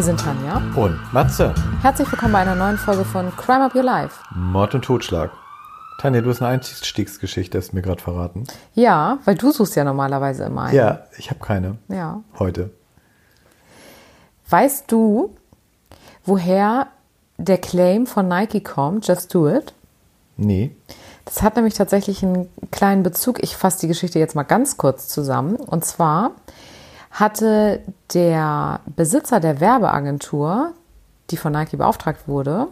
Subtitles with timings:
[0.00, 1.54] Hier sind Tanja und Matze.
[1.82, 4.18] Herzlich willkommen bei einer neuen Folge von Crime Up Your Life.
[4.34, 5.30] Mord und Totschlag.
[6.00, 8.44] Tanja, du hast eine Einstiegsgeschichte, hast du mir gerade verraten.
[8.72, 10.74] Ja, weil du suchst ja normalerweise immer eine.
[10.74, 11.76] Ja, ich habe keine.
[11.88, 12.22] Ja.
[12.38, 12.70] Heute.
[14.48, 15.36] Weißt du,
[16.24, 16.86] woher
[17.36, 19.74] der Claim von Nike kommt, Just Do It?
[20.38, 20.74] Nee.
[21.26, 23.42] Das hat nämlich tatsächlich einen kleinen Bezug.
[23.42, 25.56] Ich fasse die Geschichte jetzt mal ganz kurz zusammen.
[25.56, 26.30] Und zwar
[27.10, 27.82] hatte
[28.14, 30.72] der Besitzer der Werbeagentur,
[31.30, 32.68] die von Nike beauftragt wurde,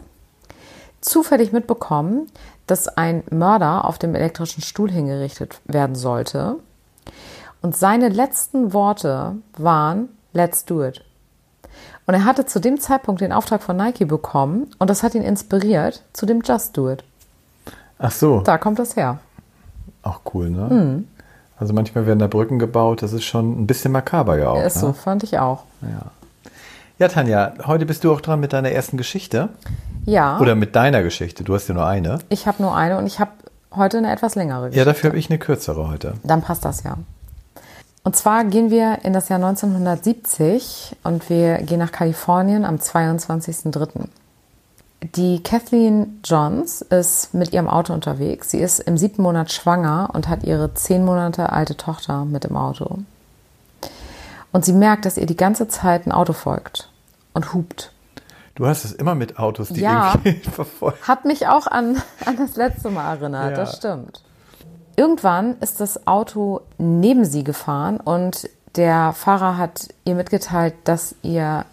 [1.01, 2.27] zufällig mitbekommen,
[2.67, 6.55] dass ein Mörder auf dem elektrischen Stuhl hingerichtet werden sollte.
[7.61, 11.03] Und seine letzten Worte waren, let's do it.
[12.05, 15.21] Und er hatte zu dem Zeitpunkt den Auftrag von Nike bekommen und das hat ihn
[15.21, 17.03] inspiriert zu dem Just Do It.
[17.99, 18.41] Ach so.
[18.41, 19.19] Da kommt das her.
[20.01, 20.67] Auch cool, ne?
[20.73, 21.07] Mhm.
[21.59, 24.63] Also manchmal werden da Brücken gebaut, das ist schon ein bisschen makaber ja auch.
[24.63, 24.81] Ist ne?
[24.81, 25.63] so, fand ich auch.
[25.81, 26.11] Ja.
[26.99, 29.49] Ja, Tanja, heute bist du auch dran mit deiner ersten Geschichte.
[30.05, 30.39] Ja.
[30.39, 31.43] Oder mit deiner Geschichte.
[31.43, 32.19] Du hast ja nur eine.
[32.29, 33.31] Ich habe nur eine und ich habe
[33.73, 34.79] heute eine etwas längere Geschichte.
[34.79, 36.15] Ja, dafür habe ich eine kürzere heute.
[36.23, 36.97] Dann passt das ja.
[38.03, 44.07] Und zwar gehen wir in das Jahr 1970 und wir gehen nach Kalifornien am 22.03.
[45.01, 48.51] Die Kathleen Johns ist mit ihrem Auto unterwegs.
[48.51, 52.57] Sie ist im siebten Monat schwanger und hat ihre zehn Monate alte Tochter mit im
[52.57, 52.99] Auto.
[54.51, 56.89] Und sie merkt, dass ihr die ganze Zeit ein Auto folgt
[57.33, 57.93] und hupt.
[58.55, 60.15] Du hast es immer mit Autos, die Ja.
[60.23, 60.97] irgendwie verfolgen.
[61.07, 63.55] Hat mich auch an, an das letzte Mal erinnert, Ja.
[63.55, 64.21] das stimmt.
[64.97, 71.63] Irgendwann ist das Auto neben sie gefahren und der Fahrer hat ihr mitgeteilt, dass ihr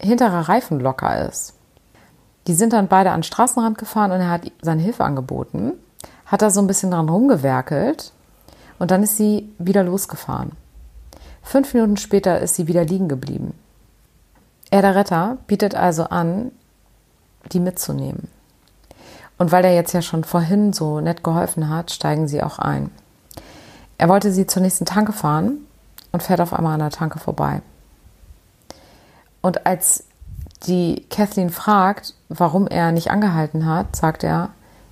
[0.00, 1.54] hinterer Reifen locker ist.
[2.46, 5.72] Die sind dann beide an den Straßenrand gefahren und er hat seine Hilfe angeboten,
[6.26, 8.12] hat da so ein bisschen dran rumgewerkelt
[8.78, 10.52] und dann ist sie wieder losgefahren.
[11.42, 13.54] Fünf Minuten später ist sie wieder liegen geblieben.
[14.70, 16.50] Er, der Retter, bietet also an,
[17.52, 18.28] die mitzunehmen.
[19.38, 22.90] Und weil er jetzt ja schon vorhin so nett geholfen hat, steigen sie auch ein.
[23.98, 25.58] Er wollte sie zur nächsten Tanke fahren
[26.12, 27.62] und fährt auf einmal an der Tanke vorbei.
[29.42, 30.04] Und als
[30.66, 34.50] die Kathleen fragt, warum er nicht angehalten hat, sagt er,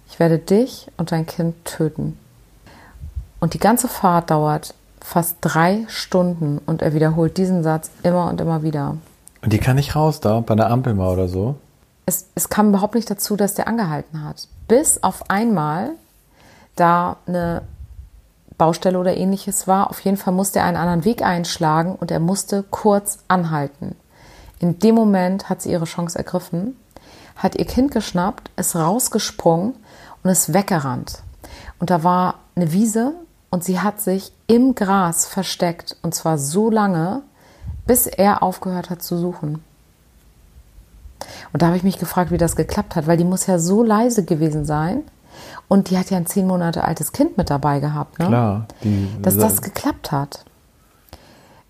[0.09, 2.19] ich werde dich und dein Kind töten.
[3.39, 8.41] Und die ganze Fahrt dauert fast drei Stunden und er wiederholt diesen Satz immer und
[8.41, 8.97] immer wieder.
[9.43, 11.57] Und die kann nicht raus da, bei einer Ampel mal oder so.
[12.07, 14.49] es, es kam überhaupt nicht dazu, dass der angehalten hat.
[14.69, 15.93] Bis auf einmal
[16.77, 17.63] da eine
[18.59, 19.89] Baustelle oder ähnliches war.
[19.91, 23.97] Auf jeden Fall musste er einen anderen Weg einschlagen und er musste kurz anhalten.
[24.61, 26.77] In dem Moment hat sie ihre Chance ergriffen,
[27.35, 29.75] hat ihr Kind geschnappt, ist rausgesprungen
[30.23, 31.23] und ist weggerannt.
[31.79, 33.15] Und da war eine Wiese
[33.49, 37.23] und sie hat sich im Gras versteckt und zwar so lange,
[37.87, 39.65] bis er aufgehört hat zu suchen.
[41.53, 43.83] Und da habe ich mich gefragt, wie das geklappt hat, weil die muss ja so
[43.83, 45.03] leise gewesen sein.
[45.69, 48.27] Und die hat ja ein zehn Monate altes Kind mit dabei gehabt, ne?
[48.27, 48.67] Klar.
[48.85, 50.45] Die, Dass das geklappt hat.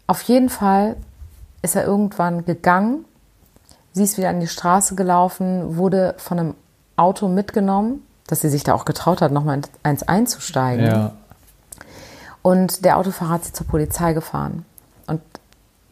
[0.06, 0.96] Auf jeden Fall
[1.62, 3.04] ist er irgendwann gegangen.
[3.92, 6.54] Sie ist wieder an die Straße gelaufen, wurde von einem
[6.96, 10.86] Auto mitgenommen, dass sie sich da auch getraut hat, nochmal in eins einzusteigen.
[10.86, 11.12] ja.
[12.42, 14.64] Und der Autofahrer hat sie zur Polizei gefahren.
[15.06, 15.20] Und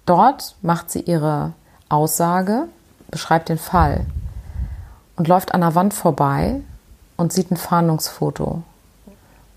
[0.07, 1.53] dort macht sie ihre
[1.89, 2.69] Aussage,
[3.11, 4.07] beschreibt den Fall
[5.17, 6.61] und läuft an der Wand vorbei
[7.17, 8.63] und sieht ein Fahndungsfoto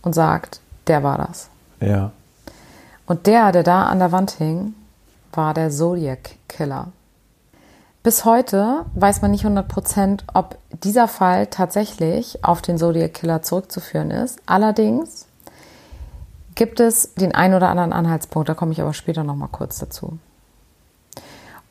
[0.01, 1.49] und sagt, der war das.
[1.79, 2.11] Ja.
[3.05, 4.73] Und der, der da an der Wand hing,
[5.33, 6.91] war der Zodiac Killer.
[8.03, 14.09] Bis heute weiß man nicht 100%, ob dieser Fall tatsächlich auf den Zodiac Killer zurückzuführen
[14.09, 14.39] ist.
[14.47, 15.27] Allerdings
[16.55, 19.77] gibt es den einen oder anderen Anhaltspunkt, da komme ich aber später noch mal kurz
[19.79, 20.17] dazu.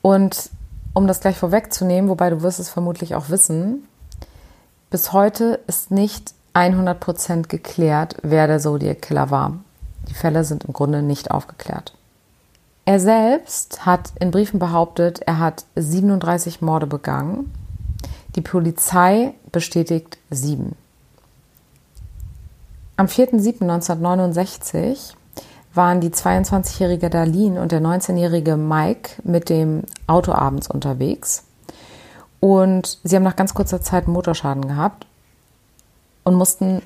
[0.03, 0.51] Und
[0.95, 3.87] um das gleich vorwegzunehmen, wobei du wirst es vermutlich auch wissen,
[4.89, 9.59] bis heute ist nicht 100% geklärt, wer der Zodiac Killer war.
[10.09, 11.95] Die Fälle sind im Grunde nicht aufgeklärt.
[12.91, 17.55] Er selbst hat in Briefen behauptet, er hat 37 Morde begangen.
[18.35, 20.75] Die Polizei bestätigt sieben.
[22.97, 25.15] Am 4.7.1969
[25.73, 31.45] waren die 22-jährige Darlene und der 19-jährige Mike mit dem Auto abends unterwegs.
[32.41, 35.07] Und sie haben nach ganz kurzer Zeit einen Motorschaden gehabt
[36.25, 36.83] und mussten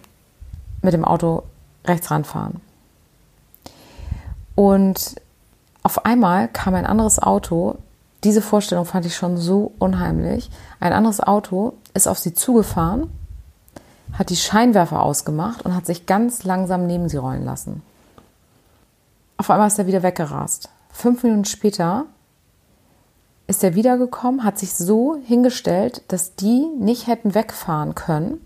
[0.83, 1.45] mit dem Auto
[1.87, 2.61] rechts ranfahren.
[4.55, 5.17] Und
[5.85, 7.77] auf einmal kam ein anderes Auto.
[8.25, 10.51] Diese Vorstellung fand ich schon so unheimlich.
[10.81, 13.11] Ein anderes Auto ist auf sie zugefahren,
[14.15, 17.83] hat die Scheinwerfer ausgemacht und hat sich ganz langsam neben sie rollen lassen.
[19.37, 20.71] Auf einmal ist er wieder weggerast.
[20.91, 22.07] Fünf Minuten später
[23.47, 28.41] ist er wiedergekommen, hat sich so hingestellt, dass die nicht hätten wegfahren können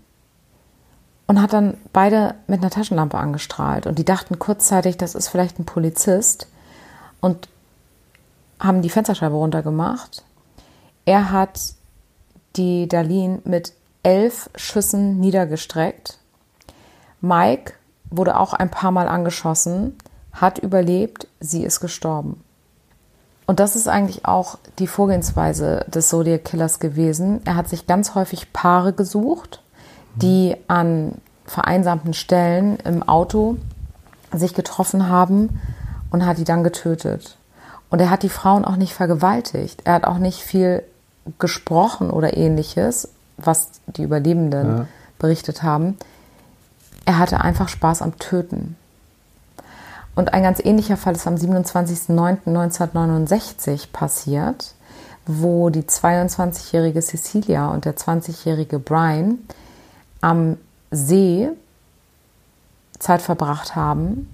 [1.25, 3.87] und hat dann beide mit einer Taschenlampe angestrahlt.
[3.87, 6.47] Und die dachten kurzzeitig, das ist vielleicht ein Polizist
[7.21, 7.47] und
[8.59, 10.23] haben die Fensterscheibe runtergemacht.
[11.05, 11.73] Er hat
[12.55, 13.73] die Darlene mit
[14.03, 16.17] elf Schüssen niedergestreckt.
[17.21, 17.73] Mike
[18.09, 19.97] wurde auch ein paar Mal angeschossen,
[20.33, 22.43] hat überlebt, sie ist gestorben.
[23.45, 27.41] Und das ist eigentlich auch die Vorgehensweise des Zodiac Killers gewesen.
[27.45, 29.63] Er hat sich ganz häufig Paare gesucht,
[30.15, 31.13] die an
[31.45, 33.57] vereinsamten Stellen im Auto
[34.31, 35.59] sich getroffen haben
[36.11, 37.37] und hat die dann getötet.
[37.89, 39.81] Und er hat die Frauen auch nicht vergewaltigt.
[39.85, 40.83] Er hat auch nicht viel
[41.39, 44.85] gesprochen oder ähnliches, was die Überlebenden ja.
[45.17, 45.97] berichtet haben.
[47.05, 48.75] Er hatte einfach Spaß am Töten.
[50.15, 54.73] Und ein ganz ähnlicher Fall ist am 27.09.1969 passiert,
[55.25, 59.39] wo die 22-jährige Cecilia und der 20-jährige Brian
[60.21, 60.57] am
[60.91, 61.49] See
[62.97, 64.27] Zeit verbracht haben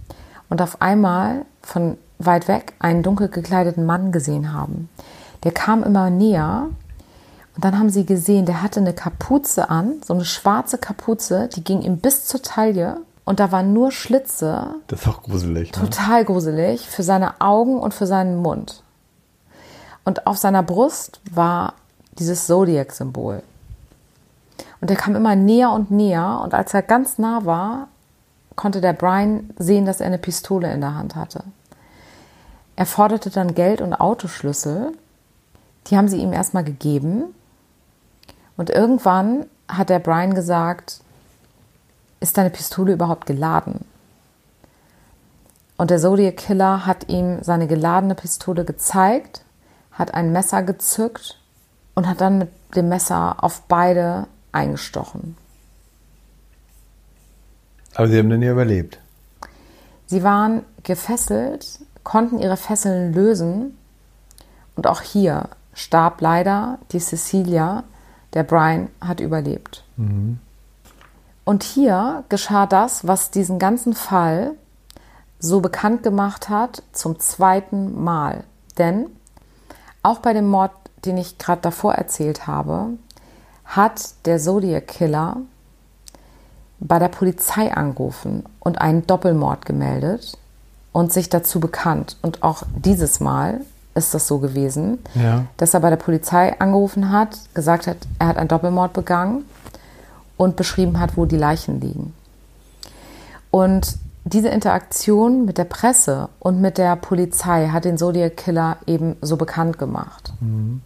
[0.50, 4.90] und auf einmal von weit weg einen dunkel gekleideten Mann gesehen haben.
[5.44, 6.70] Der kam immer näher
[7.56, 11.64] und dann haben sie gesehen, der hatte eine Kapuze an, so eine schwarze Kapuze, die
[11.64, 14.76] ging ihm bis zur Taille und da waren nur Schlitze.
[14.88, 15.72] Das ist auch gruselig.
[15.72, 15.82] Ne?
[15.82, 18.84] Total gruselig für seine Augen und für seinen Mund.
[20.04, 21.74] Und auf seiner Brust war
[22.20, 23.42] dieses Zodiac-Symbol.
[24.80, 26.42] Und er kam immer näher und näher.
[26.44, 27.88] Und als er ganz nah war,
[28.56, 31.44] konnte der Brian sehen, dass er eine Pistole in der Hand hatte.
[32.76, 34.94] Er forderte dann Geld und Autoschlüssel.
[35.88, 37.34] Die haben sie ihm erstmal gegeben.
[38.58, 41.00] Und irgendwann hat der Brian gesagt,
[42.20, 43.86] ist deine Pistole überhaupt geladen?
[45.78, 49.44] Und der Zodiac Killer hat ihm seine geladene Pistole gezeigt,
[49.92, 51.40] hat ein Messer gezückt
[51.96, 55.36] und hat dann mit dem Messer auf beide eingestochen.
[57.96, 59.00] Aber sie haben dann ja überlebt.
[60.06, 63.78] Sie waren gefesselt, konnten ihre Fesseln lösen
[64.76, 67.84] und auch hier starb leider die Cecilia.
[68.34, 69.84] Der Brian hat überlebt.
[69.98, 70.40] Mhm.
[71.46, 74.52] Und hier geschah das, was diesen ganzen Fall
[75.40, 78.44] so bekannt gemacht hat, zum zweiten Mal.
[78.78, 79.08] Denn
[80.04, 80.72] auch bei dem Mord,
[81.06, 82.90] den ich gerade davor erzählt habe,
[83.64, 85.38] hat der Zodiac Killer
[86.80, 90.38] bei der Polizei angerufen und einen Doppelmord gemeldet
[90.92, 92.18] und sich dazu bekannt.
[92.22, 93.62] Und auch dieses Mal
[93.96, 95.46] ist das so gewesen, ja.
[95.58, 99.46] dass er bei der Polizei angerufen hat, gesagt hat, er hat einen Doppelmord begangen
[100.38, 102.14] und beschrieben hat, wo die Leichen liegen.
[103.52, 109.16] Und diese Interaktion mit der Presse und mit der Polizei hat den Zodiac Killer eben
[109.22, 110.34] so bekannt gemacht.
[110.42, 110.82] Mhm.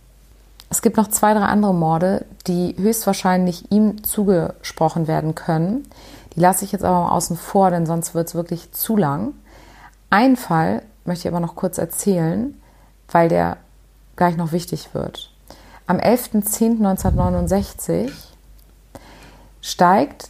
[0.69, 5.88] Es gibt noch zwei, drei andere Morde, die höchstwahrscheinlich ihm zugesprochen werden können.
[6.36, 9.33] Die lasse ich jetzt aber mal außen vor, denn sonst wird es wirklich zu lang.
[10.12, 12.54] Einen Fall möchte ich aber noch kurz erzählen,
[13.12, 13.57] weil der
[14.16, 15.31] gleich noch wichtig wird.
[15.88, 18.11] Am 11.10.1969
[19.61, 20.30] steigt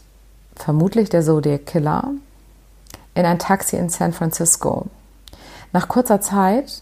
[0.55, 2.12] vermutlich der Zodiac Killer
[3.13, 4.86] in ein Taxi in San Francisco.
[5.74, 6.81] Nach kurzer Zeit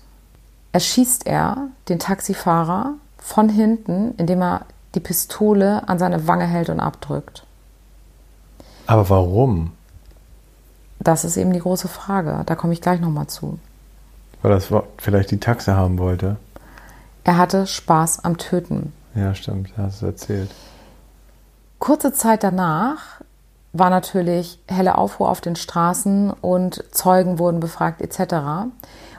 [0.73, 2.93] erschießt er den Taxifahrer
[3.27, 4.61] von hinten, indem er
[4.95, 7.45] die Pistole an seine Wange hält und abdrückt.
[8.85, 9.73] Aber warum?
[10.99, 12.41] Das ist eben die große Frage.
[12.45, 13.59] Da komme ich gleich nochmal zu.
[14.41, 16.37] Weil das vielleicht die Taxe haben wollte.
[17.25, 18.93] Er hatte Spaß am Töten.
[19.13, 20.49] Ja, stimmt, hast du erzählt.
[21.79, 23.21] Kurze Zeit danach
[23.73, 28.69] war natürlich helle Aufruhr auf den Straßen und Zeugen wurden befragt etc.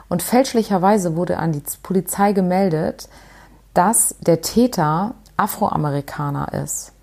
[0.09, 3.07] Und fälschlicherweise wurde an die Polizei gemeldet,
[3.73, 6.93] dass der Täter Afroamerikaner ist.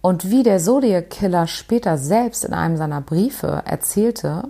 [0.00, 4.44] Und wie der Zodiac Killer später selbst in einem seiner Briefe erzählte,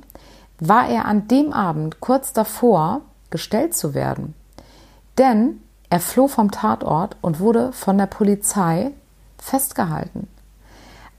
[0.59, 4.35] war er an dem Abend kurz davor, gestellt zu werden.
[5.18, 8.92] Denn er floh vom Tatort und wurde von der Polizei
[9.38, 10.28] festgehalten.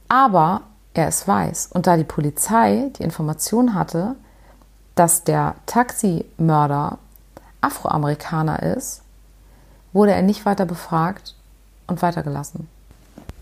[0.08, 0.62] Aber
[0.94, 4.16] er ist weiß und da die Polizei die Information hatte,
[4.96, 6.98] dass der Taximörder
[7.62, 9.04] Afroamerikaner ist,
[9.94, 11.36] wurde er nicht weiter befragt
[11.88, 12.68] und weitergelassen.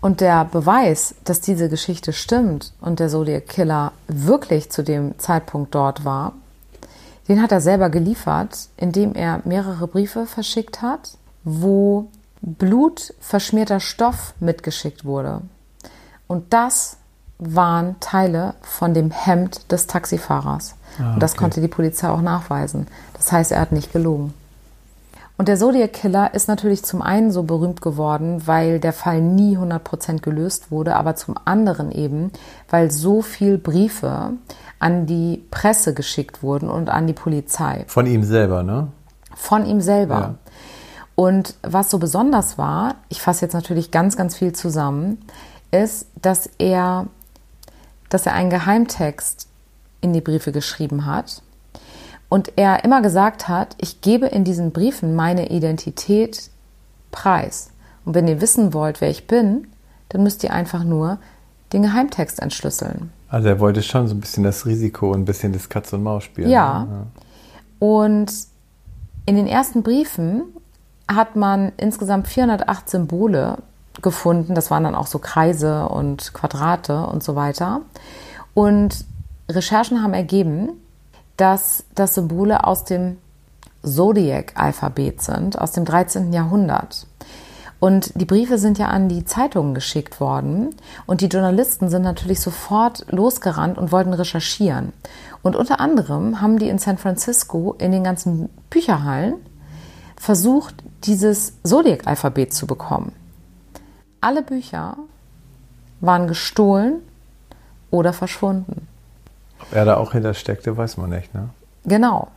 [0.00, 5.74] Und der Beweis, dass diese Geschichte stimmt und der Zodiac Killer wirklich zu dem Zeitpunkt
[5.74, 6.32] dort war,
[7.28, 12.08] den hat er selber geliefert, indem er mehrere Briefe verschickt hat, wo
[12.40, 15.40] blutverschmierter Stoff mitgeschickt wurde.
[16.28, 16.98] Und das
[17.38, 20.74] waren Teile von dem Hemd des Taxifahrers.
[20.98, 21.14] Ah, okay.
[21.14, 22.86] Und das konnte die Polizei auch nachweisen.
[23.14, 24.32] Das heißt, er hat nicht gelogen.
[25.38, 29.58] Und der Zodiac Killer ist natürlich zum einen so berühmt geworden, weil der Fall nie
[29.58, 32.30] 100% gelöst wurde, aber zum anderen eben,
[32.70, 34.32] weil so viel Briefe
[34.78, 37.84] an die Presse geschickt wurden und an die Polizei.
[37.86, 38.88] Von ihm selber, ne?
[39.34, 40.18] Von ihm selber.
[40.18, 40.34] Ja.
[41.14, 45.18] Und was so besonders war, ich fasse jetzt natürlich ganz, ganz viel zusammen,
[45.70, 47.06] ist, dass er,
[48.08, 49.48] dass er einen Geheimtext
[50.00, 51.42] in die Briefe geschrieben hat
[52.36, 56.50] und er immer gesagt hat, ich gebe in diesen Briefen meine Identität
[57.10, 57.70] preis.
[58.04, 59.68] Und wenn ihr wissen wollt, wer ich bin,
[60.10, 61.16] dann müsst ihr einfach nur
[61.72, 63.10] den Geheimtext entschlüsseln.
[63.30, 66.02] Also er wollte schon so ein bisschen das Risiko und ein bisschen das Katz und
[66.02, 66.50] Maus spielen.
[66.50, 66.84] Ja.
[66.84, 66.88] Ne?
[66.90, 67.06] ja.
[67.78, 68.30] Und
[69.24, 70.42] in den ersten Briefen
[71.08, 73.56] hat man insgesamt 408 Symbole
[74.02, 74.54] gefunden.
[74.54, 77.80] Das waren dann auch so Kreise und Quadrate und so weiter.
[78.52, 79.06] Und
[79.48, 80.82] Recherchen haben ergeben,
[81.36, 83.18] dass das Symbole aus dem
[83.82, 86.32] Zodiac-Alphabet sind, aus dem 13.
[86.32, 87.06] Jahrhundert.
[87.78, 90.74] Und die Briefe sind ja an die Zeitungen geschickt worden
[91.04, 94.92] und die Journalisten sind natürlich sofort losgerannt und wollten recherchieren.
[95.42, 99.34] Und unter anderem haben die in San Francisco in den ganzen Bücherhallen
[100.16, 100.74] versucht,
[101.04, 103.12] dieses Zodiac-Alphabet zu bekommen.
[104.22, 104.96] Alle Bücher
[106.00, 107.02] waren gestohlen
[107.90, 108.88] oder verschwunden.
[109.70, 111.50] Ob er da auch hintersteckte, weiß man nicht, ne?
[111.84, 112.28] Genau.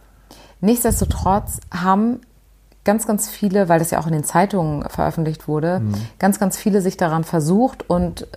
[0.61, 2.19] Nichtsdestotrotz haben
[2.83, 5.93] ganz, ganz viele, weil das ja auch in den Zeitungen veröffentlicht wurde, mhm.
[6.17, 8.27] ganz, ganz viele sich daran versucht und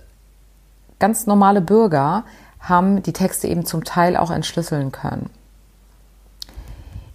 [0.99, 2.23] ganz normale Bürger
[2.59, 5.29] haben die Texte eben zum Teil auch entschlüsseln können.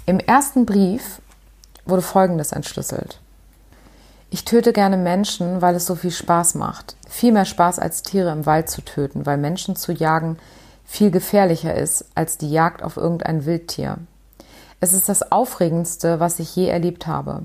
[0.04, 1.20] Im ersten Brief
[1.86, 3.20] wurde Folgendes entschlüsselt.
[4.30, 6.96] Ich töte gerne Menschen, weil es so viel Spaß macht.
[7.08, 10.38] Viel mehr Spaß als Tiere im Wald zu töten, weil Menschen zu jagen
[10.90, 13.98] viel gefährlicher ist als die Jagd auf irgendein Wildtier.
[14.80, 17.42] Es ist das Aufregendste, was ich je erlebt habe.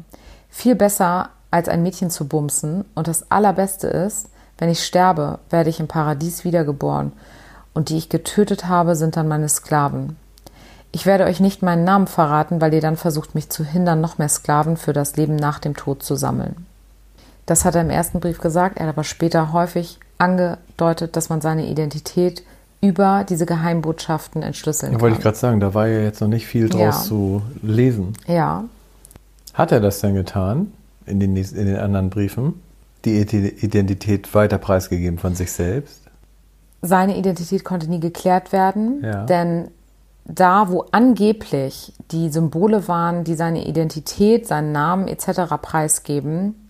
[0.49, 5.69] Viel besser als ein Mädchen zu bumsen und das Allerbeste ist, wenn ich sterbe, werde
[5.69, 7.11] ich im Paradies wiedergeboren
[7.73, 10.15] und die ich getötet habe, sind dann meine Sklaven.
[10.93, 14.19] Ich werde euch nicht meinen Namen verraten, weil ihr dann versucht, mich zu hindern, noch
[14.19, 16.65] mehr Sklaven für das Leben nach dem Tod zu sammeln.
[17.45, 21.41] Das hat er im ersten Brief gesagt, er hat aber später häufig angedeutet, dass man
[21.41, 22.43] seine Identität
[22.83, 26.45] über diese Geheimbotschaften entschlüsseln ja, Wollte ich gerade sagen, da war ja jetzt noch nicht
[26.45, 26.91] viel draus ja.
[26.91, 28.11] zu lesen.
[28.27, 28.65] Ja.
[29.53, 30.73] Hat er das denn getan
[31.05, 32.61] in den, in den anderen Briefen?
[33.05, 36.01] Die Identität weiter preisgegeben von sich selbst?
[36.81, 39.25] Seine Identität konnte nie geklärt werden, ja.
[39.25, 39.69] denn
[40.25, 45.55] da, wo angeblich die Symbole waren, die seine Identität, seinen Namen etc.
[45.61, 46.69] preisgeben,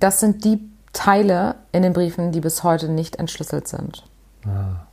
[0.00, 0.58] das sind die
[0.92, 4.02] Teile in den Briefen, die bis heute nicht entschlüsselt sind.
[4.44, 4.85] Ah.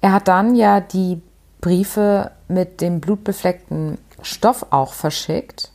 [0.00, 1.20] Er hat dann ja die
[1.60, 5.70] Briefe mit dem blutbefleckten Stoff auch verschickt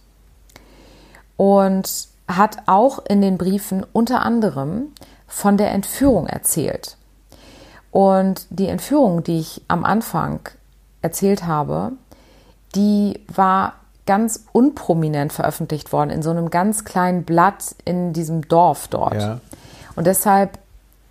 [1.38, 4.94] und hat auch in den Briefen unter anderem
[5.28, 6.98] von der Entführung erzählt.
[7.92, 10.40] Und die Entführung, die ich am Anfang
[11.01, 11.94] erzählt habe,
[12.75, 13.74] die war
[14.06, 19.16] ganz unprominent veröffentlicht worden in so einem ganz kleinen Blatt in diesem Dorf dort.
[19.16, 19.40] Ja.
[19.96, 20.58] Und deshalb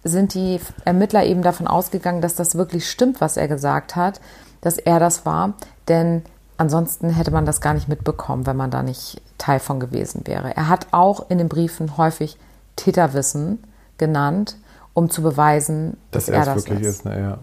[0.05, 4.21] sind die Ermittler eben davon ausgegangen, dass das wirklich stimmt, was er gesagt hat,
[4.61, 5.55] dass er das war.
[5.89, 6.23] Denn
[6.57, 10.57] ansonsten hätte man das gar nicht mitbekommen, wenn man da nicht Teil von gewesen wäre.
[10.57, 12.39] Er hat auch in den Briefen häufig
[12.77, 13.59] Täterwissen
[13.99, 14.57] genannt,
[14.95, 16.89] um zu beweisen, dass, dass er das wirklich ist.
[16.89, 17.21] ist ne?
[17.21, 17.39] ja.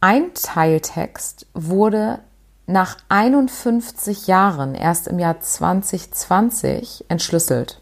[0.00, 2.20] Ein Teiltext wurde
[2.66, 7.80] nach 51 Jahren, erst im Jahr 2020, entschlüsselt.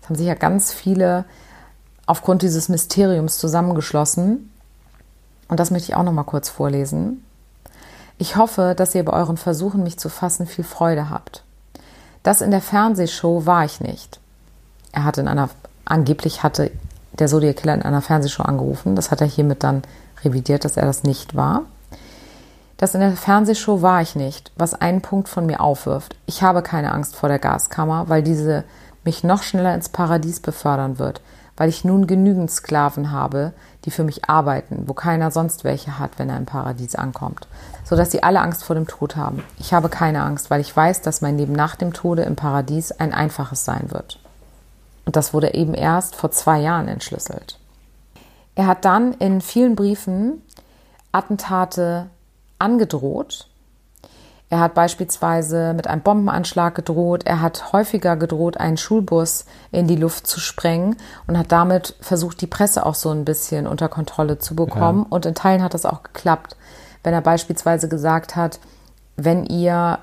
[0.00, 1.24] Das haben sich ja ganz viele
[2.06, 4.50] aufgrund dieses Mysteriums zusammengeschlossen.
[5.48, 7.24] Und das möchte ich auch noch mal kurz vorlesen.
[8.18, 11.42] Ich hoffe, dass ihr bei euren Versuchen, mich zu fassen, viel Freude habt.
[12.22, 14.20] Das in der Fernsehshow war ich nicht.
[14.92, 15.50] Er hatte in einer,
[15.84, 16.70] angeblich hatte
[17.12, 18.96] der Zodiac Killer in einer Fernsehshow angerufen.
[18.96, 19.82] Das hat er hiermit dann
[20.24, 21.62] revidiert, dass er das nicht war.
[22.78, 26.16] Das in der Fernsehshow war ich nicht, was einen Punkt von mir aufwirft.
[26.26, 28.64] Ich habe keine Angst vor der Gaskammer, weil diese
[29.04, 31.20] mich noch schneller ins Paradies befördern wird
[31.56, 33.52] weil ich nun genügend Sklaven habe,
[33.84, 37.46] die für mich arbeiten, wo keiner sonst welche hat, wenn er im Paradies ankommt,
[37.84, 39.42] so dass sie alle Angst vor dem Tod haben.
[39.58, 42.92] Ich habe keine Angst, weil ich weiß, dass mein Leben nach dem Tode im Paradies
[42.92, 44.18] ein einfaches sein wird.
[45.04, 47.58] Und das wurde eben erst vor zwei Jahren entschlüsselt.
[48.56, 50.42] Er hat dann in vielen Briefen
[51.12, 52.06] Attentate
[52.58, 53.48] angedroht
[54.48, 57.22] er hat beispielsweise mit einem Bombenanschlag gedroht.
[57.24, 62.40] Er hat häufiger gedroht, einen Schulbus in die Luft zu sprengen und hat damit versucht,
[62.40, 65.00] die Presse auch so ein bisschen unter Kontrolle zu bekommen.
[65.00, 65.06] Ja.
[65.10, 66.56] Und in Teilen hat das auch geklappt.
[67.02, 68.60] Wenn er beispielsweise gesagt hat,
[69.16, 69.98] wenn ihr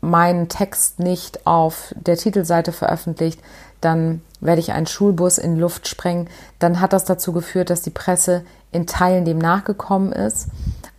[0.00, 3.40] meinen Text nicht auf der Titelseite veröffentlicht,
[3.80, 6.28] dann werde ich einen Schulbus in Luft sprengen.
[6.58, 10.48] Dann hat das dazu geführt, dass die Presse in Teilen dem nachgekommen ist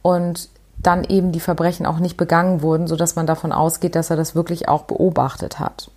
[0.01, 4.17] und dann eben die Verbrechen auch nicht begangen wurden, sodass man davon ausgeht, dass er
[4.17, 5.89] das wirklich auch beobachtet hat.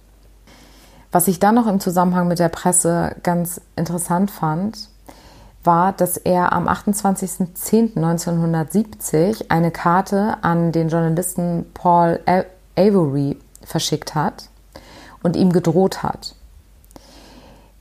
[1.12, 4.88] Was ich dann noch im Zusammenhang mit der Presse ganz interessant fand,
[5.64, 12.20] war, dass er am 28.10.1970 eine Karte an den Journalisten Paul
[12.76, 14.48] Avery verschickt hat
[15.22, 16.34] und ihm gedroht hat.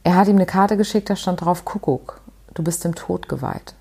[0.03, 2.21] Er hat ihm eine Karte geschickt, da stand drauf Kuckuck,
[2.53, 3.75] du bist dem Tod geweiht.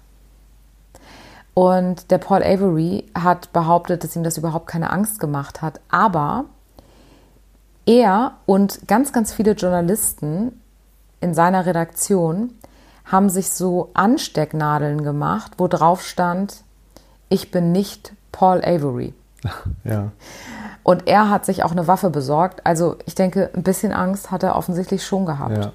[1.54, 5.80] Und der Paul Avery hat behauptet, dass ihm das überhaupt keine Angst gemacht hat.
[5.88, 6.46] Aber
[7.87, 10.61] er und ganz, ganz viele Journalisten
[11.20, 12.54] in seiner Redaktion
[13.04, 16.64] haben sich so Anstecknadeln gemacht, wo drauf stand,
[17.28, 19.14] ich bin nicht Paul Avery.
[19.84, 20.11] Ja.
[20.82, 22.66] Und er hat sich auch eine Waffe besorgt.
[22.66, 25.56] Also ich denke, ein bisschen Angst hat er offensichtlich schon gehabt.
[25.56, 25.73] Ja.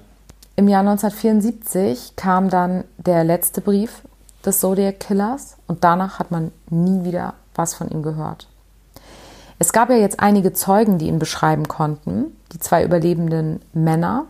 [0.54, 4.02] Im Jahr 1974 kam dann der letzte Brief
[4.44, 8.46] des Zodiac Killers und danach hat man nie wieder was von ihm gehört.
[9.58, 14.24] Es gab ja jetzt einige Zeugen, die ihn beschreiben konnten, die zwei überlebenden Männer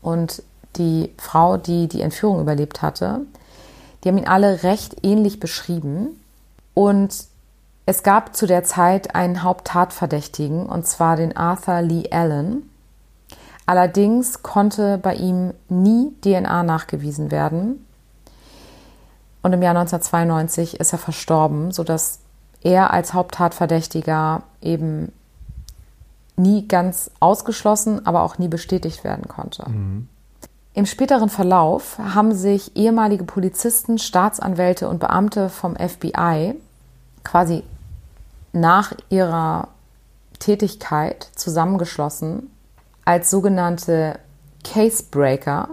[0.00, 0.42] und
[0.76, 3.22] die Frau, die die Entführung überlebt hatte.
[4.02, 6.20] Die haben ihn alle recht ähnlich beschrieben
[6.74, 7.24] und
[7.86, 12.70] es gab zu der Zeit einen Haupttatverdächtigen und zwar den Arthur Lee Allen.
[13.66, 17.84] Allerdings konnte bei ihm nie DNA nachgewiesen werden
[19.42, 22.20] und im Jahr 1992 ist er verstorben, sodass
[22.62, 25.12] er als Haupttatverdächtiger eben
[26.36, 29.68] nie ganz ausgeschlossen, aber auch nie bestätigt werden konnte.
[29.68, 30.08] Mhm.
[30.72, 36.54] Im späteren Verlauf haben sich ehemalige Polizisten, Staatsanwälte und Beamte vom FBI
[37.24, 37.64] quasi
[38.52, 39.68] nach ihrer
[40.38, 42.50] Tätigkeit zusammengeschlossen
[43.04, 44.18] als sogenannte
[44.64, 45.68] Casebreaker,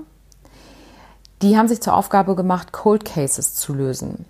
[1.41, 4.25] die haben sich zur Aufgabe gemacht, Cold Cases zu lösen.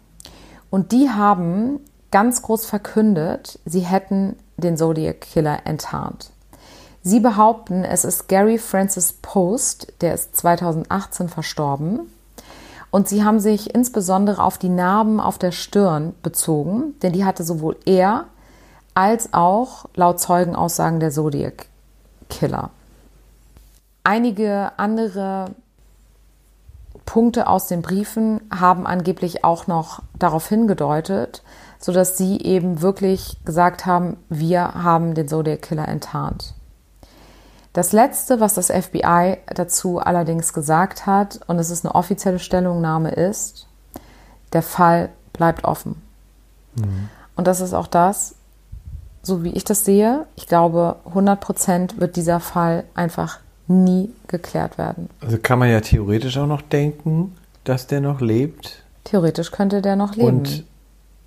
[0.69, 1.79] Und die haben
[2.11, 6.31] ganz groß verkündet, sie hätten den Zodiac Killer enttarnt.
[7.03, 12.11] Sie behaupten, es ist Gary Francis Post, der ist 2018 verstorben.
[12.91, 17.43] Und sie haben sich insbesondere auf die Narben auf der Stirn bezogen, denn die hatte
[17.43, 18.25] sowohl er
[18.93, 21.67] als auch laut Zeugenaussagen der Zodiac
[22.29, 22.71] Killer.
[24.03, 25.51] Einige andere
[27.07, 31.41] Punkte aus den Briefen haben angeblich auch noch darauf hingedeutet,
[31.79, 36.53] sodass sie eben wirklich gesagt haben, wir haben den Zodiac Killer enttarnt.
[37.71, 43.11] Das letzte, was das FBI dazu allerdings gesagt hat, und es ist eine offizielle Stellungnahme,
[43.11, 43.67] ist,
[44.51, 46.01] der Fall bleibt offen.
[46.75, 47.09] Mhm.
[47.35, 48.35] Und das ist auch das,
[49.21, 50.25] so wie ich das sehe.
[50.35, 55.09] Ich glaube, 100 Prozent wird dieser Fall einfach nie geklärt werden.
[55.21, 58.83] Also kann man ja theoretisch auch noch denken, dass der noch lebt.
[59.03, 60.27] Theoretisch könnte der noch leben.
[60.27, 60.65] Und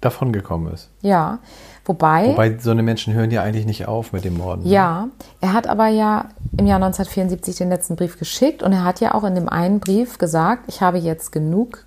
[0.01, 0.89] davon gekommen ist.
[1.03, 1.39] Ja,
[1.85, 2.29] wobei.
[2.29, 4.63] Wobei so eine Menschen hören ja eigentlich nicht auf mit dem Morden.
[4.63, 4.71] ne?
[4.71, 5.09] Ja,
[5.41, 9.15] er hat aber ja im Jahr 1974 den letzten Brief geschickt und er hat ja
[9.15, 11.85] auch in dem einen Brief gesagt, ich habe jetzt genug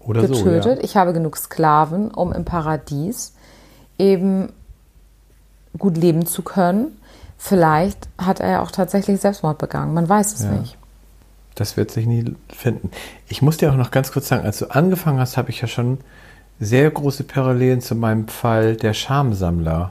[0.00, 0.70] Oder getötet, so.
[0.70, 0.76] Ja.
[0.80, 3.34] ich habe genug Sklaven, um im Paradies
[3.98, 4.52] eben
[5.78, 6.98] gut leben zu können.
[7.44, 10.52] Vielleicht hat er ja auch tatsächlich Selbstmord begangen, man weiß es Ja.
[10.52, 10.78] nicht.
[11.56, 12.92] Das wird sich nie finden.
[13.26, 15.66] Ich muss dir auch noch ganz kurz sagen, als du angefangen hast, habe ich ja
[15.66, 15.98] schon
[16.60, 19.90] sehr große Parallelen zu meinem Fall der Schamsammler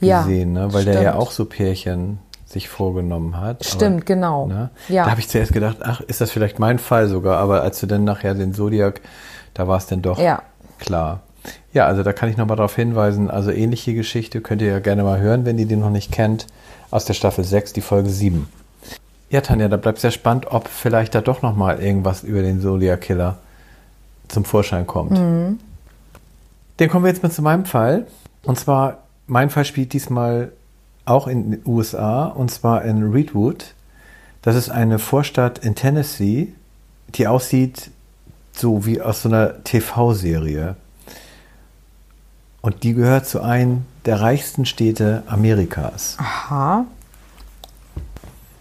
[0.00, 0.72] Ja, gesehen, ne?
[0.74, 1.22] weil der ja stimmt.
[1.22, 3.64] auch so Pärchen sich vorgenommen hat.
[3.64, 4.48] Stimmt, genau.
[4.48, 4.70] Ne?
[4.88, 5.04] Ja.
[5.04, 7.86] Da habe ich zuerst gedacht, ach, ist das vielleicht mein Fall sogar, aber als du
[7.86, 9.00] dann nachher den Zodiac,
[9.54, 10.42] da war es dann doch Ja.
[10.80, 11.20] klar.
[11.72, 15.02] Ja, also da kann ich nochmal darauf hinweisen, also ähnliche Geschichte könnt ihr ja gerne
[15.02, 16.46] mal hören, wenn ihr die noch nicht kennt,
[16.90, 18.46] aus der Staffel 6, die Folge 7.
[19.30, 23.00] Ja, Tanja, da bleibt sehr spannend, ob vielleicht da doch nochmal irgendwas über den Zodiac
[23.00, 23.38] Killer
[24.28, 25.12] zum Vorschein kommt.
[25.12, 25.58] Mhm.
[26.76, 28.06] Dann kommen wir jetzt mal zu meinem Fall.
[28.42, 30.52] Und zwar, mein Fall spielt diesmal
[31.04, 33.74] auch in den USA, und zwar in Reedwood.
[34.42, 36.52] Das ist eine Vorstadt in Tennessee,
[37.14, 37.90] die aussieht
[38.52, 40.76] so wie aus so einer TV-Serie.
[42.62, 46.16] Und die gehört zu einem der reichsten Städte Amerikas.
[46.18, 46.84] Aha.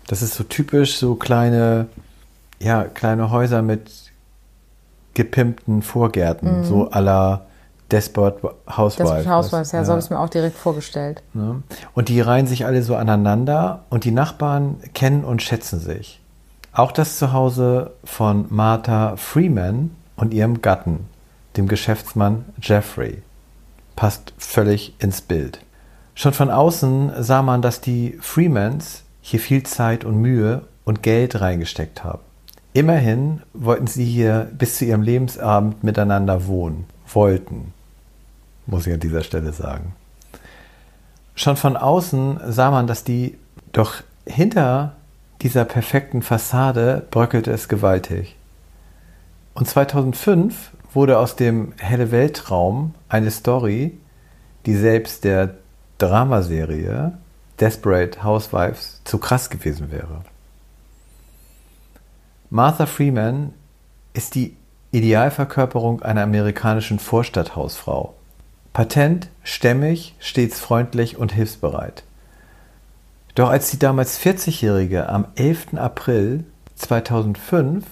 [0.07, 1.87] Das ist so typisch, so kleine,
[2.59, 3.89] ja, kleine Häuser mit
[5.13, 7.45] gepimpten Vorgärten, so à la
[7.91, 9.11] Desperate Housewives.
[9.11, 9.15] Mhm.
[9.17, 9.85] Das Hausweis, ja, Ja.
[9.85, 11.21] so habe ich es mir auch direkt vorgestellt.
[11.33, 11.61] Ne?
[11.93, 16.19] Und die reihen sich alle so aneinander und die Nachbarn kennen und schätzen sich.
[16.73, 21.09] Auch das Zuhause von Martha Freeman und ihrem Gatten,
[21.57, 23.21] dem Geschäftsmann Jeffrey,
[24.01, 25.59] passt völlig ins Bild.
[26.15, 31.39] Schon von außen sah man, dass die Freemans hier viel Zeit und Mühe und Geld
[31.39, 32.23] reingesteckt haben.
[32.73, 36.85] Immerhin wollten sie hier bis zu ihrem Lebensabend miteinander wohnen.
[37.13, 37.75] Wollten,
[38.65, 39.93] muss ich an dieser Stelle sagen.
[41.35, 43.37] Schon von außen sah man, dass die,
[43.71, 44.93] doch hinter
[45.43, 48.35] dieser perfekten Fassade bröckelte es gewaltig.
[49.53, 53.97] Und 2005 wurde aus dem helle Weltraum eine Story,
[54.65, 55.55] die selbst der
[55.97, 57.13] Dramaserie
[57.59, 60.23] Desperate Housewives zu krass gewesen wäre.
[62.49, 63.53] Martha Freeman
[64.13, 64.57] ist die
[64.91, 68.13] Idealverkörperung einer amerikanischen Vorstadthausfrau.
[68.73, 72.03] Patent, stämmig, stets freundlich und hilfsbereit.
[73.35, 75.75] Doch als die damals 40-Jährige am 11.
[75.75, 76.43] April
[76.75, 77.85] 2005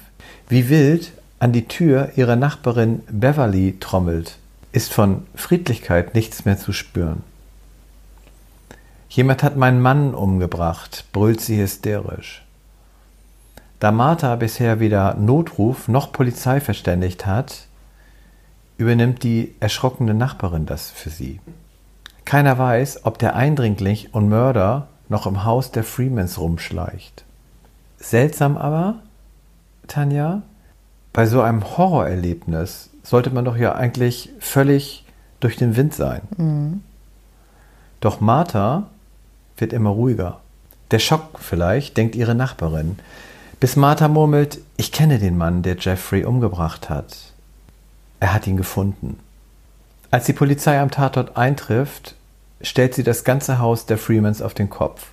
[0.49, 4.37] wie wild an die Tür ihrer Nachbarin Beverly trommelt,
[4.71, 7.23] ist von Friedlichkeit nichts mehr zu spüren.
[9.09, 12.43] Jemand hat meinen Mann umgebracht, brüllt sie hysterisch.
[13.79, 17.65] Da Martha bisher weder Notruf noch Polizei verständigt hat,
[18.77, 21.39] übernimmt die erschrockene Nachbarin das für sie.
[22.25, 27.23] Keiner weiß, ob der Eindringling und Mörder noch im Haus der Freemans rumschleicht.
[27.97, 28.99] Seltsam aber,
[29.87, 30.43] Tanja,
[31.13, 35.05] bei so einem Horrorerlebnis sollte man doch ja eigentlich völlig
[35.39, 36.21] durch den Wind sein.
[36.37, 36.83] Mhm.
[38.01, 38.87] Doch Martha
[39.57, 40.39] wird immer ruhiger.
[40.91, 42.97] Der Schock vielleicht, denkt ihre Nachbarin,
[43.59, 47.17] bis Martha murmelt, ich kenne den Mann, der Jeffrey umgebracht hat.
[48.19, 49.19] Er hat ihn gefunden.
[50.11, 52.15] Als die Polizei am Tatort eintrifft,
[52.61, 55.07] stellt sie das ganze Haus der Freemans auf den Kopf.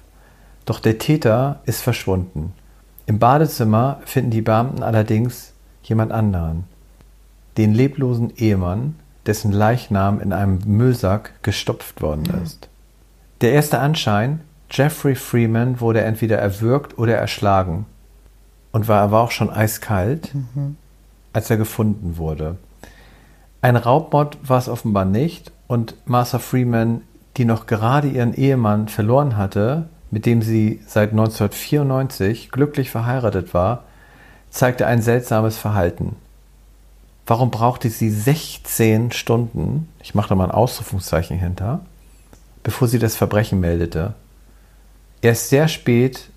[0.64, 2.52] Doch der Täter ist verschwunden.
[3.06, 5.52] Im Badezimmer finden die Beamten allerdings
[5.88, 6.64] jemand anderen.
[7.57, 8.96] Den leblosen Ehemann,
[9.27, 12.68] dessen Leichnam in einem Müllsack gestopft worden ist.
[13.40, 17.87] Der erste Anschein, Jeffrey Freeman wurde entweder erwürgt oder erschlagen
[18.72, 20.77] und war aber auch schon eiskalt, mhm.
[21.33, 22.57] als er gefunden wurde.
[23.62, 27.03] Ein Raubmord war es offenbar nicht und Martha Freeman,
[27.37, 33.85] die noch gerade ihren Ehemann verloren hatte, mit dem sie seit 1994 glücklich verheiratet war,
[34.50, 36.16] zeigte ein seltsames Verhalten.
[37.26, 41.80] Warum brauchte sie 16 Stunden, ich mache da mal ein Ausrufungszeichen hinter,
[42.62, 44.14] bevor sie das Verbrechen meldete?
[45.22, 46.30] Erst sehr spät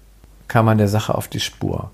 [0.48, 1.92] kam man der Sache auf die Spur.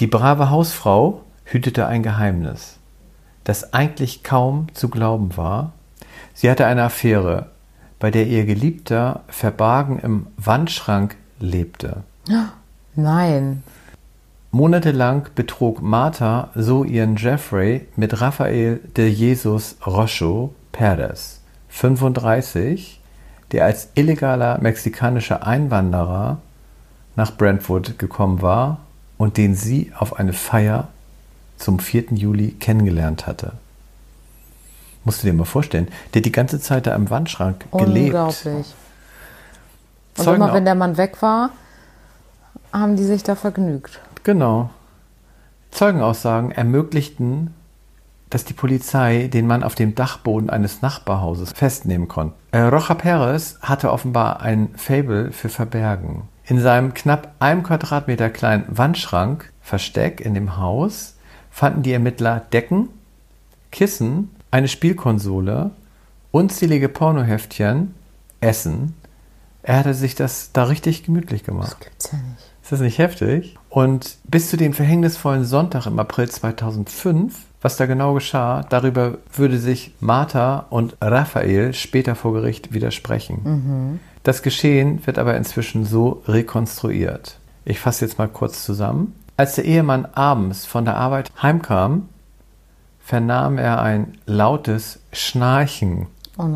[0.00, 2.78] Die brave Hausfrau hütete ein Geheimnis,
[3.44, 5.72] das eigentlich kaum zu glauben war.
[6.32, 7.50] Sie hatte eine Affäre,
[7.98, 12.02] bei der ihr Geliebter verbargen im Wandschrank lebte.
[12.96, 13.62] Nein.
[14.52, 23.00] Monatelang betrug Martha so ihren Jeffrey mit Rafael de Jesus Rocho Perez, 35,
[23.52, 26.38] der als illegaler mexikanischer Einwanderer
[27.14, 28.78] nach Brentwood gekommen war
[29.18, 30.88] und den sie auf eine Feier
[31.56, 32.14] zum 4.
[32.14, 33.52] Juli kennengelernt hatte.
[35.04, 38.06] Musst du dir mal vorstellen, der die ganze Zeit da im Wandschrank gelebt.
[38.06, 38.74] Unglaublich.
[40.18, 41.50] Und Zeugen immer wenn der Mann weg war,
[42.72, 44.00] haben die sich da vergnügt.
[44.22, 44.70] Genau.
[45.70, 47.54] Zeugenaussagen ermöglichten,
[48.28, 52.34] dass die Polizei den Mann auf dem Dachboden eines Nachbarhauses festnehmen konnte.
[52.52, 56.28] Äh, Rocha Perez hatte offenbar ein Fable für Verbergen.
[56.44, 61.16] In seinem knapp einem Quadratmeter kleinen Wandschrank, Versteck in dem Haus,
[61.50, 62.88] fanden die Ermittler Decken,
[63.72, 65.70] Kissen, eine Spielkonsole,
[66.30, 67.94] unzählige Pornoheftchen,
[68.40, 68.94] Essen.
[69.62, 71.72] Er hatte sich das da richtig gemütlich gemacht.
[71.72, 72.49] Das gibt's ja nicht.
[72.70, 73.56] Ist das nicht heftig?
[73.68, 79.58] Und bis zu dem verhängnisvollen Sonntag im April 2005, was da genau geschah, darüber würde
[79.58, 83.40] sich Martha und Raphael später vor Gericht widersprechen.
[83.42, 84.00] Mhm.
[84.22, 87.40] Das Geschehen wird aber inzwischen so rekonstruiert.
[87.64, 89.16] Ich fasse jetzt mal kurz zusammen.
[89.36, 92.08] Als der Ehemann abends von der Arbeit heimkam,
[93.00, 96.06] vernahm er ein lautes Schnarchen
[96.38, 96.46] oh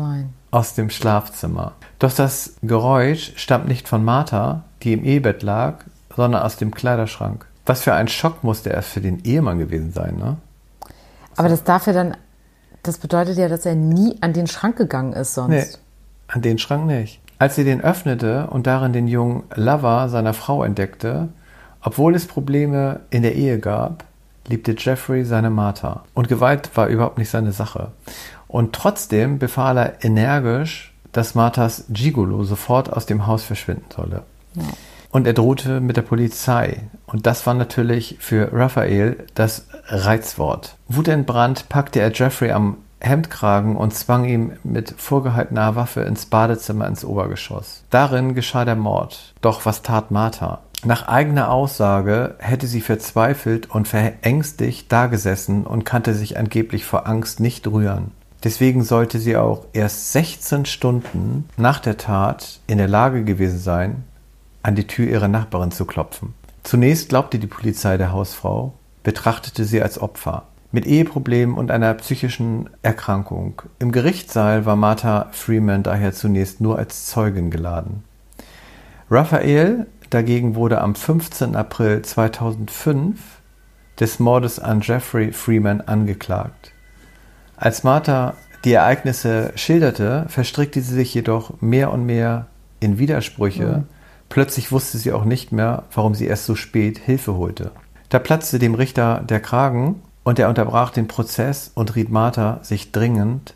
[0.49, 1.73] aus dem Schlafzimmer.
[1.99, 5.83] Doch das Geräusch stammt nicht von Martha, die im Ehebett lag,
[6.15, 7.45] sondern aus dem Kleiderschrank.
[7.65, 10.37] Was für ein Schock musste er für den Ehemann gewesen sein, ne?
[11.35, 12.15] Aber das darf ja dann,
[12.83, 15.49] das bedeutet ja, dass er nie an den Schrank gegangen ist sonst.
[15.49, 15.65] Nee,
[16.27, 17.19] an den Schrank nicht.
[17.39, 21.27] Als sie den öffnete und darin den jungen Lover seiner Frau entdeckte,
[21.81, 24.05] obwohl es Probleme in der Ehe gab,
[24.47, 26.03] liebte Jeffrey seine Martha.
[26.13, 27.91] Und Gewalt war überhaupt nicht seine Sache.
[28.47, 34.23] Und trotzdem befahl er energisch, dass Marthas Gigolo sofort aus dem Haus verschwinden solle.
[34.53, 34.63] Ja.
[35.15, 36.81] Und er drohte mit der Polizei.
[37.05, 40.75] Und das war natürlich für Raphael das Reizwort.
[40.89, 47.05] Wutentbrannt packte er Jeffrey am Hemdkragen und zwang ihn mit vorgehaltener Waffe ins Badezimmer ins
[47.05, 47.85] Obergeschoss.
[47.91, 49.33] Darin geschah der Mord.
[49.39, 50.59] Doch was tat Martha?
[50.83, 57.39] Nach eigener Aussage hätte sie verzweifelt und verängstigt dagesessen und kannte sich angeblich vor Angst
[57.39, 58.11] nicht rühren.
[58.43, 64.03] Deswegen sollte sie auch erst 16 Stunden nach der Tat in der Lage gewesen sein,
[64.65, 66.33] an die Tür ihrer Nachbarin zu klopfen.
[66.63, 68.73] Zunächst glaubte die Polizei der Hausfrau,
[69.03, 73.61] betrachtete sie als Opfer mit Eheproblemen und einer psychischen Erkrankung.
[73.79, 78.03] Im Gerichtssaal war Martha Freeman daher zunächst nur als Zeugin geladen.
[79.09, 81.55] Raphael dagegen wurde am 15.
[81.55, 83.19] April 2005
[83.99, 86.71] des Mordes an Jeffrey Freeman angeklagt.
[87.55, 88.33] Als Martha
[88.65, 92.47] die Ereignisse schilderte, verstrickte sie sich jedoch mehr und mehr
[92.79, 93.85] in Widersprüche.
[93.87, 93.94] Mhm.
[94.29, 97.71] Plötzlich wusste sie auch nicht mehr, warum sie erst so spät Hilfe holte.
[98.09, 102.91] Da platzte dem Richter der Kragen und er unterbrach den Prozess und riet Martha, sich
[102.91, 103.53] dringend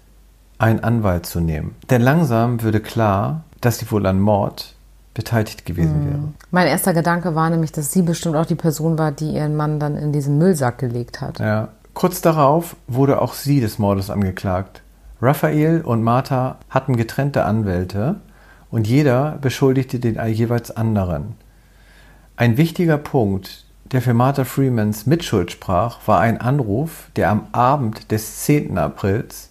[0.58, 1.75] einen Anwalt zu nehmen.
[1.89, 4.75] Denn langsam würde klar, dass sie wohl an Mord
[5.13, 6.08] beteiligt gewesen mhm.
[6.08, 6.19] wäre.
[6.51, 9.79] Mein erster Gedanke war nämlich, dass sie bestimmt auch die Person war, die ihren Mann
[9.79, 11.39] dann in diesen Müllsack gelegt hat.
[11.39, 11.69] Ja.
[11.93, 14.82] Kurz darauf wurde auch sie des Mordes angeklagt.
[15.21, 18.17] Raphael und Martha hatten getrennte Anwälte
[18.71, 21.36] und jeder beschuldigte den jeweils anderen.
[22.38, 28.12] Ein wichtiger Punkt, der für Martha Freemans Mitschuld sprach, war ein Anruf, der am Abend
[28.12, 28.77] des 10.
[28.77, 29.49] Aprils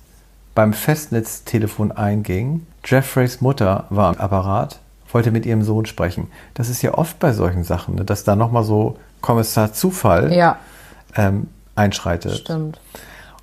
[0.55, 2.67] beim Festnetztelefon einging.
[2.85, 4.81] Jeffreys Mutter war am Apparat,
[5.13, 6.29] wollte mit ihrem Sohn sprechen.
[6.55, 10.59] Das ist ja oft bei solchen Sachen, ne, dass da nochmal so Kommissar Zufall ja.
[11.17, 12.39] ähm, einschreitet.
[12.39, 12.81] Stimmt.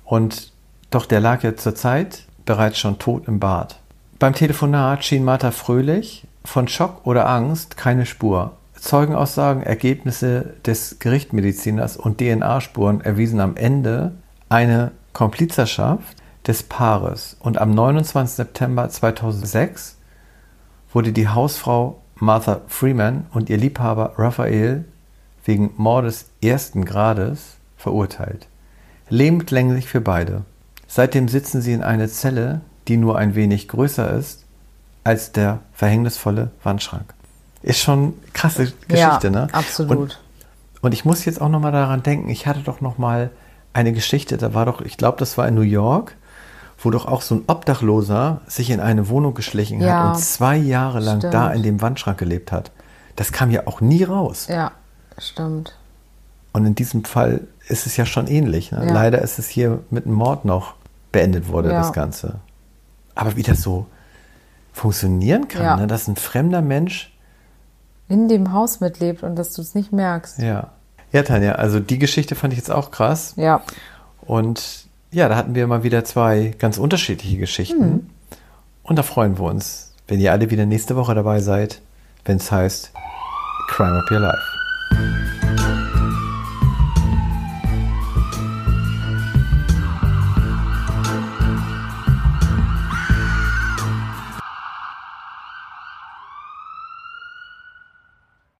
[0.04, 0.52] Und
[0.90, 3.78] doch der lag ja zur Zeit bereits schon tot im Bad.
[4.18, 8.56] Beim Telefonat schien Martha fröhlich, von Schock oder Angst keine Spur.
[8.74, 14.12] Zeugenaussagen, Ergebnisse des Gerichtsmediziners und DNA-Spuren erwiesen am Ende
[14.48, 17.36] eine Komplizerschaft des Paares.
[17.40, 18.36] Und am 29.
[18.36, 19.98] September 2006
[20.94, 24.86] wurde die Hausfrau Martha Freeman und ihr Liebhaber Raphael
[25.44, 28.48] wegen Mordes ersten Grades verurteilt.
[29.10, 30.44] Lebenslänglich für beide.
[30.86, 34.44] Seitdem sitzen sie in einer Zelle, die nur ein wenig größer ist
[35.04, 37.14] als der verhängnisvolle Wandschrank.
[37.62, 39.48] Ist schon krasse Geschichte, ja, ne?
[39.52, 39.96] Absolut.
[39.96, 40.20] Und,
[40.82, 43.30] und ich muss jetzt auch nochmal daran denken, ich hatte doch nochmal
[43.72, 46.14] eine Geschichte, da war doch, ich glaube, das war in New York,
[46.78, 50.56] wo doch auch so ein Obdachloser sich in eine Wohnung geschlichen ja, hat und zwei
[50.56, 51.34] Jahre lang stimmt.
[51.34, 52.70] da in dem Wandschrank gelebt hat.
[53.16, 54.46] Das kam ja auch nie raus.
[54.48, 54.72] Ja,
[55.18, 55.76] stimmt.
[56.52, 58.72] Und in diesem Fall ist es ja schon ähnlich.
[58.72, 58.86] Ne?
[58.86, 58.92] Ja.
[58.92, 60.74] Leider ist es hier mit einem Mord noch
[61.12, 62.36] beendet wurde, das Ganze.
[63.16, 63.86] Aber wie das so
[64.72, 65.76] funktionieren kann, ja.
[65.76, 65.86] ne?
[65.88, 67.12] dass ein fremder Mensch
[68.08, 70.38] in dem Haus mitlebt und dass du es nicht merkst.
[70.38, 70.70] Ja.
[71.12, 73.34] Ja, Tanja, also die Geschichte fand ich jetzt auch krass.
[73.36, 73.62] Ja.
[74.20, 77.90] Und ja, da hatten wir mal wieder zwei ganz unterschiedliche Geschichten.
[77.90, 78.10] Mhm.
[78.82, 81.80] Und da freuen wir uns, wenn ihr alle wieder nächste Woche dabei seid,
[82.24, 82.92] wenn es heißt
[83.68, 84.55] Crime of Your Life.